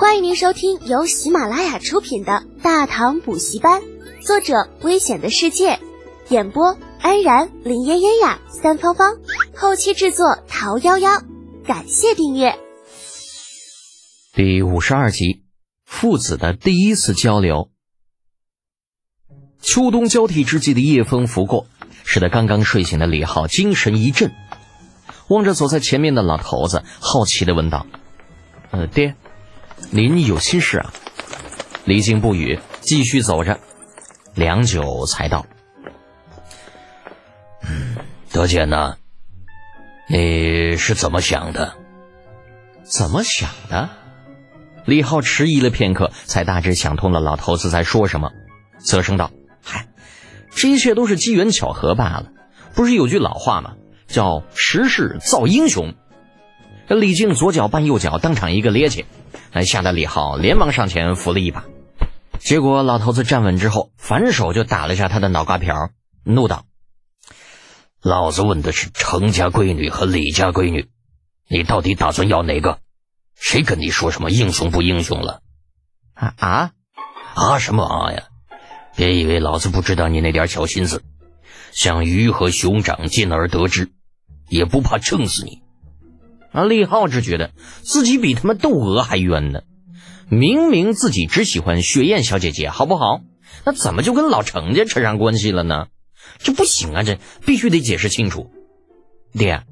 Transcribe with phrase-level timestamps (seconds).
[0.00, 3.82] 欢迎您收听由喜马拉雅出品的《大唐补习班》，
[4.26, 5.78] 作者：危险的世界，
[6.30, 9.18] 演播：安然、林嫣嫣呀、三芳芳，
[9.54, 11.22] 后期制作：桃夭夭。
[11.66, 12.58] 感谢订阅。
[14.32, 15.42] 第五十二集，
[15.84, 17.68] 父子的第一次交流。
[19.60, 21.66] 秋冬交替之际的夜风拂过，
[22.04, 24.32] 使得刚刚睡醒的李浩精神一振，
[25.28, 27.86] 望着走在前面的老头子，好奇的问道
[28.72, 29.14] ：“呃，爹。”
[29.92, 30.92] 您有心事啊？
[31.84, 33.58] 李靖不语，继续走着，
[34.34, 35.46] 良久才道
[38.30, 38.98] ：“德简呢，
[40.08, 41.74] 你是怎么想的？
[42.84, 43.90] 怎么想的？”
[44.86, 48.30] 李浩迟疑了片刻，才大致想通了老头子在说什么，
[48.78, 49.88] 侧声道：“嗨，
[50.54, 52.30] 这一切都是机缘巧合罢了。
[52.76, 53.72] 不是有句老话吗？
[54.06, 55.94] 叫时势造英雄。”
[56.86, 59.04] 李靖左脚绊右脚，当场一个趔趄。
[59.52, 61.64] 那吓得李浩连忙上前扶了一把，
[62.38, 65.90] 结果老头子站稳之后，反手就打了下他的脑瓜瓢，
[66.24, 66.64] 怒道
[68.00, 70.88] ：“老子问的是程家闺女和李家闺女，
[71.48, 72.78] 你到底打算要哪个？
[73.34, 75.42] 谁跟你说什么英雄不英雄了？
[76.14, 76.70] 啊啊
[77.34, 77.58] 啊！
[77.58, 78.24] 什么啊呀？
[78.94, 81.02] 别以为老子不知道你那点小心思，
[81.72, 83.90] 想鱼和熊掌进而得之，
[84.48, 85.62] 也不怕撑死你。”
[86.52, 87.50] 而李浩只觉得
[87.82, 89.62] 自己比他妈窦娥还冤呢，
[90.28, 93.20] 明明自己只喜欢雪雁小姐姐，好不好？
[93.64, 95.86] 那怎么就跟老程家扯上关系了呢？
[96.38, 98.50] 这不行啊，这必须得解释清楚。
[99.32, 99.62] 爹，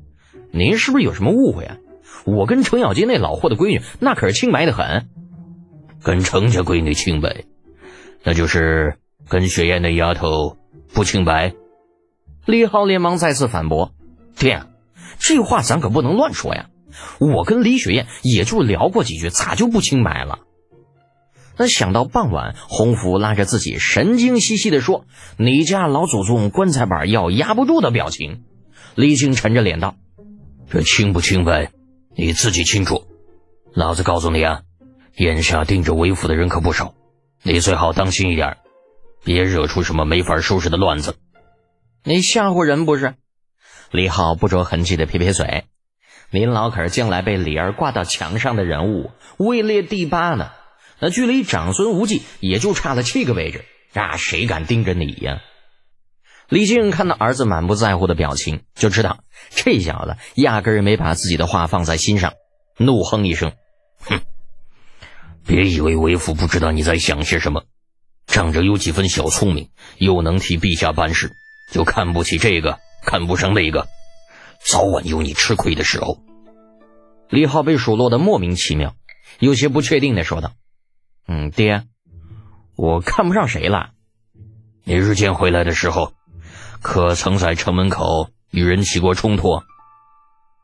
[0.52, 1.78] 您是不是有什么误会啊？
[2.24, 5.08] 我跟程咬金那老货的闺女，那可是清白的很。
[6.02, 7.44] 跟程家闺女清白，
[8.22, 8.98] 那就是
[9.28, 10.56] 跟雪雁那丫头
[10.92, 11.54] 不清白。
[12.44, 13.92] 李浩连忙再次反驳
[14.38, 14.62] ：“爹。”
[15.18, 16.70] 这话咱可不能乱说呀！
[17.20, 20.40] 我跟李雪燕也就聊过几句，咋就不清白了？
[21.56, 28.44] 那想到傍晚，洪福拉着自己神经兮兮的说：“你家老祖宗棺材板要压不住的表情。”
[28.94, 29.97] 李青沉着脸道
[30.70, 31.72] ：“这清不清白，
[32.16, 33.06] 你自己清楚。
[33.74, 34.62] 老子告诉你啊，
[35.16, 36.94] 眼下盯着为府的人可不少，
[37.42, 38.56] 你最好当心一点，
[39.24, 41.16] 别惹出什么没法收拾的乱子。
[42.04, 43.14] 你吓唬人不是？”
[43.91, 45.65] 李浩不着痕迹的撇撇嘴
[46.31, 50.50] ：“您老可是将来被李儿挂到墙上的人物，位列第八呢。
[50.99, 55.41] 那距离长孙无忌也就差了七个位置，那谁敢盯着你呀？”
[56.50, 62.34] 李靖看到儿子满不在乎的表情，就知道这小子压根儿没把自己的话放在心上，
[62.77, 63.53] 怒哼一声
[64.00, 64.21] ：“哼！
[65.47, 67.65] 别以为为父不知道你在想些什么，
[68.27, 71.32] 仗着有几分小聪明，又能替陛下办事，
[71.72, 73.88] 就看不起这个。”看不上那个，
[74.62, 76.19] 早晚有你吃亏的时候。
[77.30, 78.96] 李浩被数落的莫名其妙，
[79.38, 80.52] 有些不确定的说道
[81.26, 81.84] ：“嗯，爹，
[82.76, 83.92] 我看不上谁了？
[84.84, 86.12] 你日间回来的时候，
[86.82, 89.62] 可曾在城门口与人起过冲突？”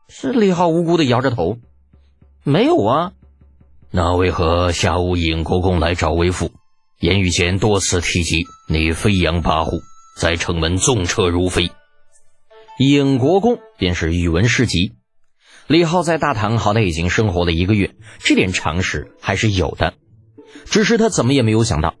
[0.07, 1.57] 是李浩无辜的摇着头
[2.45, 3.13] ：“没有啊。”
[3.89, 6.51] 那为何下午尹国公来找为父，
[6.99, 9.81] 言语间多次提及你飞扬跋扈，
[10.21, 11.71] 在城门纵车如飞？
[12.77, 14.95] 尹国公便是宇文士集。
[15.65, 19.93] 李浩在大唐好歹已经生活了一个月，这点常识还是有的。
[20.65, 21.95] 只是他怎么也没有想到，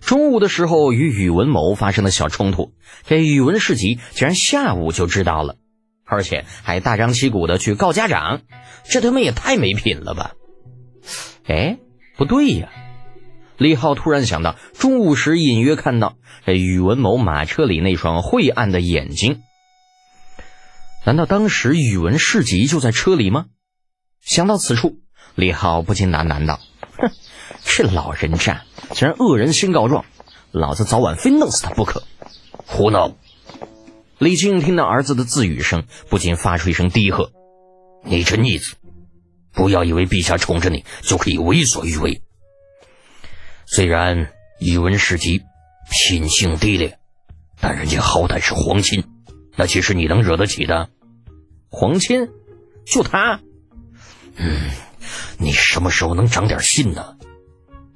[0.00, 2.72] 中午的时候与宇文谋发生的小冲突，
[3.04, 5.56] 这宇文士集竟然下午就知道了，
[6.04, 8.42] 而且还大张旗鼓的去告家长，
[8.84, 10.34] 这他妈也太没品了吧！
[11.44, 11.78] 哎，
[12.16, 12.68] 不对呀！
[13.58, 16.14] 李浩突然想到，中午时隐约看到
[16.46, 19.40] 这宇文谋马车里那双晦暗的眼睛。
[21.04, 23.46] 难道当时宇文士集就在车里吗？
[24.20, 25.00] 想到此处，
[25.34, 26.60] 李浩不禁喃喃道
[26.98, 27.10] ：“哼，
[27.64, 30.04] 这老人家竟然恶人先告状，
[30.50, 32.02] 老子早晚非弄死他不可！”
[32.66, 33.16] 胡闹！
[34.18, 37.32] 李靖听到儿子的自语声，不禁发出一声低喝
[38.04, 38.76] ：“你这逆子，
[39.52, 42.22] 不要以为陛下宠着你就可以为所欲为。
[43.64, 44.30] 虽然
[44.60, 45.40] 宇文士集
[45.90, 46.98] 品性低劣，
[47.58, 49.02] 但人家好歹是皇亲。”
[49.60, 50.88] 那岂是你能惹得起的？
[51.68, 52.30] 皇亲，
[52.86, 53.40] 就他。
[54.36, 54.70] 嗯，
[55.36, 57.18] 你什么时候能长点心呢？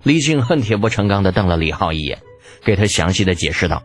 [0.03, 2.21] 李靖恨铁不成钢的瞪了李浩一眼，
[2.67, 3.83] 给他详细的解释道：“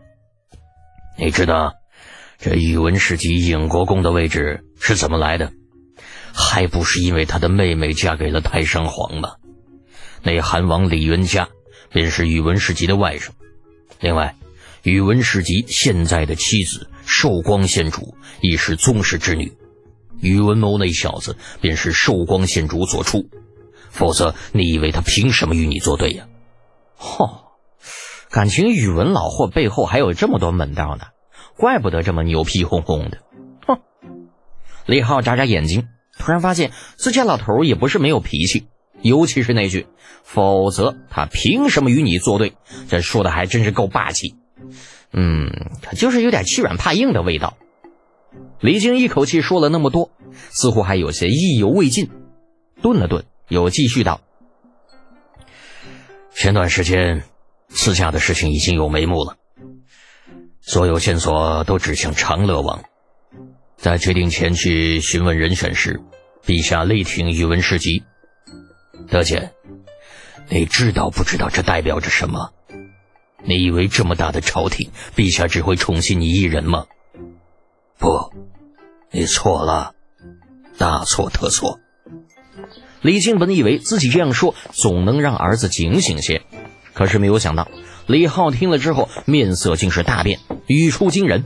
[1.18, 1.76] 你知道
[2.38, 5.54] 这宇文氏集尹国公的位置是怎么来的？
[6.34, 9.36] 还不是因为他的妹妹嫁给了太上皇吗？
[10.22, 11.48] 那韩王李元嘉
[11.94, 13.30] 便是宇文氏集的外甥。
[14.02, 14.36] 另外，
[14.84, 19.52] 宇文氏集现在的妻子。”寿光县主亦是宗室之女，
[20.22, 23.28] 宇文谋那小子便是寿光县主所出。
[23.90, 26.28] 否则你以为他凭什么与你作对呀？
[27.00, 27.46] 嚯，
[28.30, 31.06] 感情宇文老货背后还有这么多门道呢，
[31.58, 33.18] 怪不得这么牛皮哄哄的。
[33.66, 33.80] 哼！
[34.86, 35.88] 李浩眨眨眼睛，
[36.20, 38.68] 突然发现自家老头也不是没有脾气，
[39.02, 39.88] 尤其是那句
[40.24, 42.54] “否则他凭什么与你作对”，
[42.88, 44.36] 这说的还真是够霸气。
[45.12, 45.50] 嗯，
[45.96, 47.58] 就是有点欺软怕硬的味道。
[48.60, 50.12] 李靖一口气说了那么多，
[50.52, 52.10] 似乎还有些意犹未尽，
[52.82, 54.22] 顿了顿，又继续道
[56.36, 57.24] ：“前段时间，
[57.70, 59.38] 私下的事情已经有眉目了，
[60.62, 62.84] 所有线索都指向长乐王。
[63.78, 66.02] 在决定前去询问人选时，
[66.46, 68.04] 陛下力挺宇文士集。
[69.08, 69.54] 德简，
[70.50, 72.52] 你知道不知道这代表着什么？
[73.44, 76.86] 你以为这么大的朝廷，陛下只会宠幸你一人吗？
[77.98, 78.34] 不。”
[79.12, 79.96] 你错了，
[80.78, 81.80] 大错特错。
[83.02, 86.44] 李靖本以为自己这样说总能让儿子警醒些，
[86.94, 87.68] 可是没有想到，
[88.06, 91.44] 李浩听了之后面色竟是大变，语出惊人。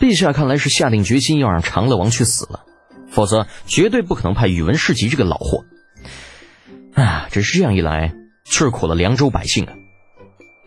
[0.00, 2.64] 陛下看来是下定决心要让长乐王去死了，
[3.08, 5.64] 否则绝对不可能派宇文士集这个老货。
[6.94, 8.14] 啊，只是这样一来，
[8.44, 9.74] 却苦了凉州百姓啊！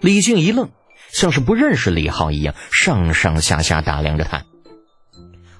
[0.03, 0.69] 李靖一愣，
[1.13, 4.43] 像是不认识李浩一样，上上下下打量着他。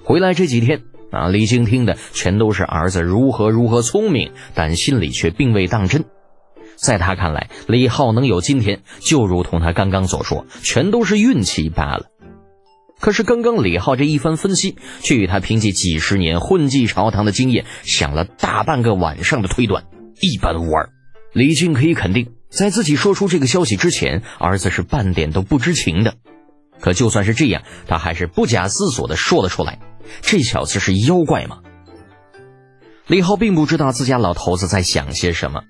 [0.02, 6.04] 回来这几天啊，李靖听的全都是儿子如何如何聪明，但心里却并未当真。
[6.76, 12.08] 在他看来，李浩能有今天，就如同他刚刚所说，全都是运气罢了。
[13.00, 19.84] 可是刚刚李浩这一番分析，却与他凭借几十年混迹朝堂的经验，想了大半个晚上的推断
[20.20, 20.90] 一般无二。
[21.32, 26.14] 李靖可以肯定，在自己说出这个消息之前，儿子是半点都不知情的。
[26.80, 29.80] 可就算是这样，他还是不假思索地说了出来。
[30.22, 31.60] 这小子是妖怪吗？
[33.06, 35.62] 李浩并不知道自家老头子在想些什么，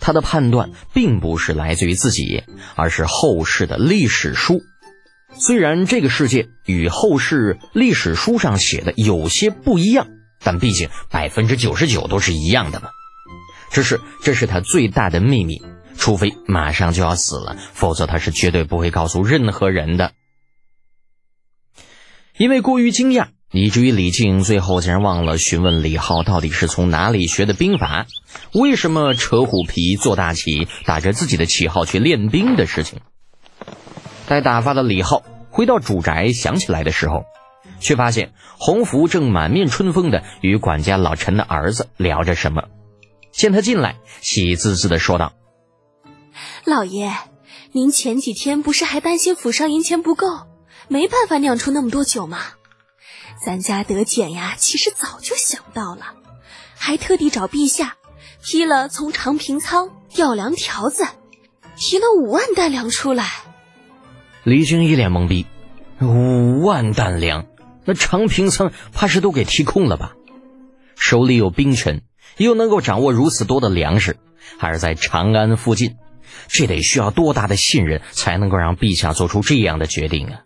[0.00, 4.60] 他的判断并不是来自于自己，而是后世的历史书。
[5.34, 10.08] 虽然这个世界与后世历史书上写的有些不一样，
[10.42, 12.88] 但毕竟百分之九十九都是一样的嘛。
[13.70, 15.62] 只是这是他最大的秘密，
[15.98, 20.12] 除非马上就要死了，否则他是绝对不会告诉任何人的。
[22.38, 23.28] 因为过于惊讶。
[23.50, 28.06] 以至于李靖最后竟然忘了询问李浩到底是从哪里学的兵法，
[28.52, 33.00] 为什么扯虎皮做大旗，打着自己的旗号去练兵的事情。
[34.26, 37.24] 待打发了李浩回到主宅，想起来的时候，
[37.80, 42.64] 却发现洪福正满面春风的与管家老陈的儿子聊着什么。
[43.32, 45.32] 见他进来，喜滋滋的说道
[46.64, 47.12] ：“老爷，
[47.72, 50.26] 您前几天不是还担心府上银钱不够，
[50.88, 52.38] 没办法酿出那么多酒吗？”
[53.44, 56.14] 咱家德简呀，其实早就想到了，
[56.76, 57.96] 还特地找陛下
[58.42, 61.06] 批了从长平仓调粮条子，
[61.76, 63.24] 提了五万担粮出来。
[64.42, 65.46] 李靖一脸懵逼，
[66.00, 67.46] 五万担粮，
[67.84, 70.14] 那长平仓怕是都给提空了吧？
[70.96, 72.02] 手里有兵权，
[72.38, 74.18] 又能够掌握如此多的粮食，
[74.58, 75.96] 还是在长安附近，
[76.48, 80.42] 这得需要多大的信任，才能够让陛下做出这样的决定啊？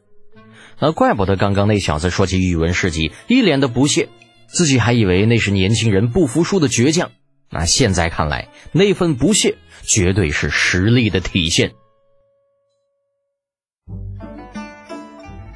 [0.80, 4.08] 那怪不得刚刚那小子说起宇文士集，一脸的不屑，
[4.48, 7.10] 自己还以为那是年轻人不服输的倔强。
[7.50, 11.72] 那现在看来，那份不屑绝对是实力的体现。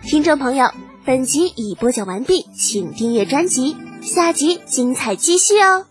[0.02, 0.70] 听众朋友，
[1.04, 5.86] 本集已播讲完毕，请订阅专辑，下集精彩继续哦。